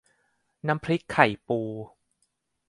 [0.67, 1.59] น้ำพริกไข่ปู